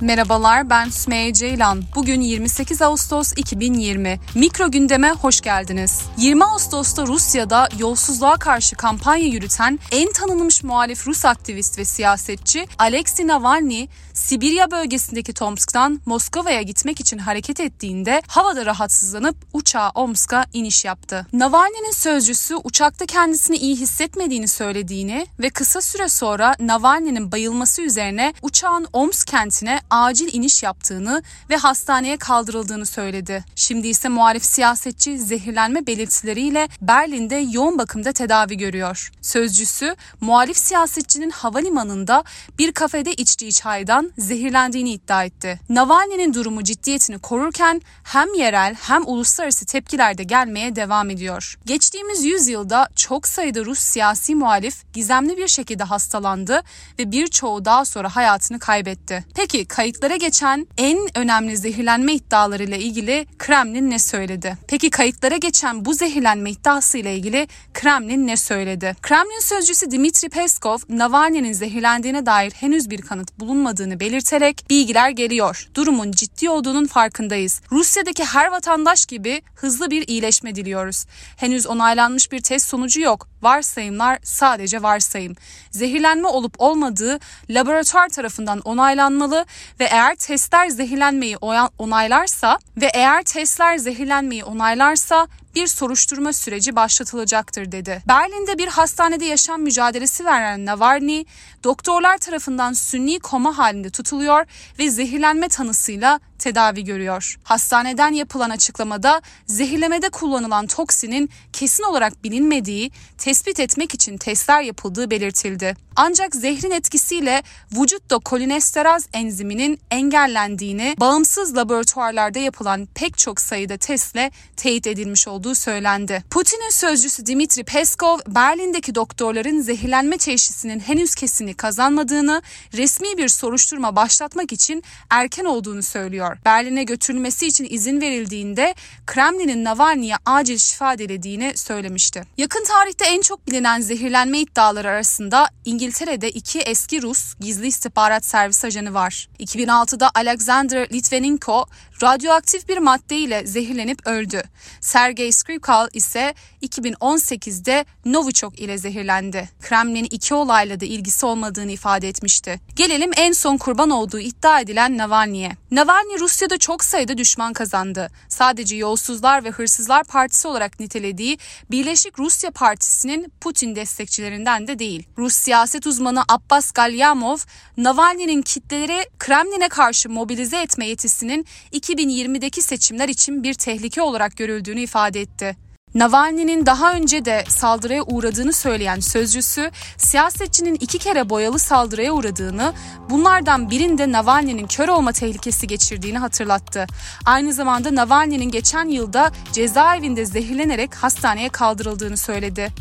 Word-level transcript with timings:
Merhabalar 0.00 0.70
ben 0.70 0.88
Sümeyye 0.88 1.32
Ceylan. 1.32 1.82
Bugün 1.94 2.20
28 2.20 2.82
Ağustos 2.82 3.32
2020. 3.36 4.20
Mikro 4.34 4.70
gündeme 4.70 5.10
hoş 5.10 5.40
geldiniz. 5.40 6.00
20 6.18 6.44
Ağustos'ta 6.44 7.06
Rusya'da 7.06 7.68
yolsuzluğa 7.78 8.36
karşı 8.36 8.76
kampanya 8.76 9.26
yürüten 9.26 9.78
en 9.90 10.12
tanınmış 10.12 10.62
muhalif 10.62 11.06
Rus 11.06 11.24
aktivist 11.24 11.78
ve 11.78 11.84
siyasetçi 11.84 12.66
Alexei 12.78 13.26
Navalny, 13.26 13.88
Sibirya 14.14 14.70
bölgesindeki 14.70 15.32
Tomsk'tan 15.34 16.00
Moskova'ya 16.06 16.62
gitmek 16.62 17.00
için 17.00 17.18
hareket 17.18 17.60
ettiğinde 17.60 18.22
havada 18.26 18.66
rahatsızlanıp 18.66 19.36
uçağa 19.52 19.90
Omsk'a 19.94 20.44
iniş 20.52 20.84
yaptı. 20.84 21.26
Navalny'nin 21.32 21.92
sözcüsü 21.92 22.56
uçakta 22.56 23.06
kendisini 23.06 23.56
iyi 23.56 23.76
hissetmediğini 23.76 24.48
söylediğini 24.48 25.26
ve 25.40 25.50
kısa 25.50 25.80
süre 25.80 26.08
sonra 26.08 26.54
Navalny'nin 26.60 27.32
bayılması 27.32 27.82
üzerine 27.82 28.34
uçağın 28.42 28.86
Omsk 28.92 29.26
kentine 29.26 29.80
acil 29.90 30.34
iniş 30.34 30.62
yaptığını 30.62 31.22
ve 31.50 31.56
hastaneye 31.56 32.16
kaldırıldığını 32.16 32.86
söyledi. 32.86 33.44
Şimdi 33.56 33.88
ise 33.88 34.08
muhalif 34.08 34.44
siyasetçi 34.44 35.18
zehirlenme 35.18 35.86
belirtileriyle 35.86 36.68
Berlin'de 36.80 37.34
yoğun 37.34 37.78
bakımda 37.78 38.12
tedavi 38.12 38.56
görüyor. 38.56 39.10
Sözcüsü 39.22 39.96
muhalif 40.20 40.56
siyasetçinin 40.56 41.30
havalimanında 41.30 42.24
bir 42.58 42.72
kafede 42.72 43.14
içtiği 43.14 43.52
çaydan 43.52 44.12
zehirlendiğini 44.18 44.92
iddia 44.92 45.24
etti. 45.24 45.60
Navalny'nin 45.68 46.34
durumu 46.34 46.64
ciddiyetini 46.64 47.18
korurken 47.18 47.82
hem 48.04 48.34
yerel 48.34 48.74
hem 48.74 49.06
uluslararası 49.06 49.66
tepkiler 49.66 50.18
de 50.18 50.22
gelmeye 50.24 50.76
devam 50.76 51.10
ediyor. 51.10 51.58
Geçtiğimiz 51.66 52.24
yüzyılda 52.24 52.88
çok 52.96 53.28
sayıda 53.28 53.64
Rus 53.64 53.78
siyasi 53.78 54.34
muhalif 54.34 54.92
gizemli 54.92 55.36
bir 55.36 55.48
şekilde 55.48 55.84
hastalandı 55.84 56.62
ve 56.98 57.12
birçoğu 57.12 57.64
daha 57.64 57.84
sonra 57.84 58.16
hayatını 58.16 58.58
kaybetti. 58.58 59.24
Peki 59.34 59.64
kayıtlara 59.74 60.16
geçen 60.16 60.66
en 60.78 60.98
önemli 61.14 61.56
zehirlenme 61.56 62.14
iddialarıyla 62.14 62.76
ilgili 62.76 63.26
Kremlin 63.38 63.90
ne 63.90 63.98
söyledi? 63.98 64.56
Peki 64.68 64.90
kayıtlara 64.90 65.36
geçen 65.36 65.84
bu 65.84 65.94
zehirlenme 65.94 66.50
iddiası 66.50 66.98
ile 66.98 67.16
ilgili 67.16 67.48
Kremlin 67.72 68.26
ne 68.26 68.36
söyledi? 68.36 68.96
Kremlin 69.02 69.40
sözcüsü 69.40 69.90
Dmitri 69.90 70.28
Peskov, 70.28 70.78
Navalny'nin 70.88 71.52
zehirlendiğine 71.52 72.26
dair 72.26 72.50
henüz 72.50 72.90
bir 72.90 73.00
kanıt 73.00 73.40
bulunmadığını 73.40 74.00
belirterek 74.00 74.70
bilgiler 74.70 75.10
geliyor. 75.10 75.68
Durumun 75.74 76.12
ciddi 76.12 76.50
olduğunun 76.50 76.86
farkındayız. 76.86 77.60
Rusya'daki 77.72 78.24
her 78.24 78.50
vatandaş 78.50 79.06
gibi 79.06 79.42
hızlı 79.54 79.90
bir 79.90 80.08
iyileşme 80.08 80.54
diliyoruz. 80.54 81.06
Henüz 81.36 81.66
onaylanmış 81.66 82.32
bir 82.32 82.40
test 82.40 82.68
sonucu 82.68 83.00
yok. 83.00 83.28
Varsayımlar 83.42 84.18
sadece 84.22 84.82
varsayım. 84.82 85.36
Zehirlenme 85.70 86.28
olup 86.28 86.54
olmadığı 86.58 87.20
laboratuvar 87.50 88.08
tarafından 88.08 88.60
onaylanmalı 88.60 89.46
ve 89.80 89.84
eğer 89.84 90.14
testler 90.14 90.68
zehirlenmeyi 90.68 91.36
onaylarsa 91.78 92.58
ve 92.76 92.90
eğer 92.94 93.22
testler 93.22 93.76
zehirlenmeyi 93.76 94.44
onaylarsa 94.44 95.28
bir 95.54 95.66
soruşturma 95.66 96.32
süreci 96.32 96.76
başlatılacaktır 96.76 97.72
dedi. 97.72 98.02
Berlin'de 98.08 98.58
bir 98.58 98.68
hastanede 98.68 99.24
yaşam 99.24 99.62
mücadelesi 99.62 100.24
veren 100.24 100.66
Navalny, 100.66 101.24
doktorlar 101.64 102.18
tarafından 102.18 102.72
sünni 102.72 103.18
koma 103.18 103.58
halinde 103.58 103.90
tutuluyor 103.90 104.46
ve 104.78 104.90
zehirlenme 104.90 105.48
tanısıyla 105.48 106.20
tedavi 106.38 106.84
görüyor. 106.84 107.36
Hastaneden 107.44 108.12
yapılan 108.12 108.50
açıklamada 108.50 109.22
zehirlemede 109.46 110.08
kullanılan 110.08 110.66
toksinin 110.66 111.30
kesin 111.52 111.82
olarak 111.82 112.24
bilinmediği, 112.24 112.90
tespit 113.18 113.60
etmek 113.60 113.94
için 113.94 114.16
testler 114.18 114.62
yapıldığı 114.62 115.10
belirtildi. 115.10 115.76
Ancak 115.96 116.34
zehrin 116.34 116.70
etkisiyle 116.70 117.42
vücutta 117.72 118.18
kolinesteraz 118.18 119.08
enziminin 119.12 119.80
engellendiğini 119.90 120.94
bağımsız 121.00 121.56
laboratuvarlarda 121.56 122.38
yapılan 122.38 122.88
pek 122.94 123.18
çok 123.18 123.40
sayıda 123.40 123.76
testle 123.76 124.30
teyit 124.56 124.86
edilmiş 124.86 125.28
olduğu 125.44 125.54
söylendi. 125.54 126.24
Putin'in 126.30 126.70
sözcüsü 126.70 127.26
Dimitri 127.26 127.64
Peskov, 127.64 128.18
Berlin'deki 128.28 128.94
doktorların 128.94 129.60
zehirlenme 129.60 130.18
teşhisinin 130.18 130.80
henüz 130.80 131.14
kesini 131.14 131.54
kazanmadığını, 131.54 132.42
resmi 132.72 133.18
bir 133.18 133.28
soruşturma 133.28 133.96
başlatmak 133.96 134.52
için 134.52 134.82
erken 135.10 135.44
olduğunu 135.44 135.82
söylüyor. 135.82 136.38
Berlin'e 136.44 136.84
götürülmesi 136.84 137.46
için 137.46 137.66
izin 137.70 138.00
verildiğinde 138.00 138.74
Kremlin'in 139.06 139.64
Navalny'ye 139.64 140.16
acil 140.26 140.58
şifa 140.58 140.98
dilediğini 140.98 141.52
söylemişti. 141.56 142.22
Yakın 142.36 142.64
tarihte 142.64 143.04
en 143.04 143.20
çok 143.20 143.46
bilinen 143.46 143.80
zehirlenme 143.80 144.38
iddiaları 144.38 144.88
arasında 144.88 145.48
İngiltere'de 145.64 146.30
iki 146.30 146.60
eski 146.60 147.02
Rus 147.02 147.34
gizli 147.40 147.66
istihbarat 147.66 148.24
servis 148.24 148.64
ajanı 148.64 148.94
var. 148.94 149.28
2006'da 149.40 150.10
Alexander 150.14 150.88
Litvinenko 150.92 151.66
radyoaktif 152.02 152.68
bir 152.68 152.78
madde 152.78 153.16
ile 153.16 153.46
zehirlenip 153.46 154.06
öldü. 154.06 154.42
Sergey 154.80 155.33
Skripal 155.34 155.88
ise 155.92 156.34
2018'de 156.62 157.84
Novichok 158.04 158.60
ile 158.60 158.78
zehirlendi. 158.78 159.48
Kremlin 159.62 160.08
iki 160.10 160.34
olayla 160.34 160.80
da 160.80 160.84
ilgisi 160.84 161.26
olmadığını 161.26 161.72
ifade 161.72 162.08
etmişti. 162.08 162.60
Gelelim 162.76 163.10
en 163.16 163.32
son 163.32 163.56
kurban 163.56 163.90
olduğu 163.90 164.18
iddia 164.18 164.60
edilen 164.60 164.98
Navalny'e. 164.98 165.56
Navalny 165.70 166.20
Rusya'da 166.20 166.58
çok 166.58 166.84
sayıda 166.84 167.18
düşman 167.18 167.52
kazandı. 167.52 168.10
Sadece 168.28 168.76
Yolsuzlar 168.76 169.44
ve 169.44 169.50
Hırsızlar 169.50 170.04
Partisi 170.04 170.48
olarak 170.48 170.80
nitelediği 170.80 171.38
Birleşik 171.70 172.18
Rusya 172.18 172.50
Partisi'nin 172.50 173.32
Putin 173.40 173.76
destekçilerinden 173.76 174.66
de 174.66 174.78
değil. 174.78 175.08
Rus 175.18 175.34
siyaset 175.34 175.86
uzmanı 175.86 176.24
Abbas 176.28 176.72
Galyamov, 176.72 177.36
Navalny'nin 177.76 178.42
kitleleri 178.42 179.08
Kremlin'e 179.18 179.68
karşı 179.68 180.10
mobilize 180.10 180.62
etme 180.62 180.86
yetisinin 180.86 181.46
2020'deki 181.72 182.62
seçimler 182.62 183.08
için 183.08 183.42
bir 183.42 183.54
tehlike 183.54 184.02
olarak 184.02 184.36
görüldüğünü 184.36 184.80
ifade 184.80 185.20
etti. 185.24 185.56
Navalny'nin 185.94 186.66
daha 186.66 186.92
önce 186.94 187.24
de 187.24 187.44
saldırıya 187.48 188.02
uğradığını 188.02 188.52
söyleyen 188.52 189.00
sözcüsü, 189.00 189.70
siyasetçinin 189.96 190.74
iki 190.74 190.98
kere 190.98 191.30
boyalı 191.30 191.58
saldırıya 191.58 192.12
uğradığını, 192.12 192.72
bunlardan 193.10 193.70
birinde 193.70 194.12
Navalny'nin 194.12 194.66
kör 194.66 194.88
olma 194.88 195.12
tehlikesi 195.12 195.66
geçirdiğini 195.66 196.18
hatırlattı. 196.18 196.86
Aynı 197.26 197.52
zamanda 197.52 197.94
Navalny'nin 197.94 198.50
geçen 198.50 198.88
yılda 198.88 199.32
cezaevinde 199.52 200.24
zehirlenerek 200.24 200.94
hastaneye 200.94 201.48
kaldırıldığını 201.48 202.16
söyledi. 202.16 202.72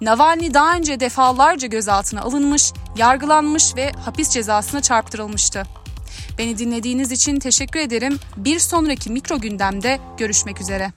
Navalny 0.00 0.54
daha 0.54 0.76
önce 0.76 1.00
defalarca 1.00 1.68
gözaltına 1.68 2.20
alınmış, 2.20 2.72
yargılanmış 2.96 3.76
ve 3.76 3.92
hapis 3.92 4.30
cezasına 4.30 4.80
çarptırılmıştı. 4.82 5.62
Beni 6.38 6.58
dinlediğiniz 6.58 7.12
için 7.12 7.38
teşekkür 7.38 7.80
ederim. 7.80 8.18
Bir 8.36 8.58
sonraki 8.58 9.10
mikro 9.10 9.40
gündemde 9.40 9.98
görüşmek 10.18 10.60
üzere. 10.60 10.92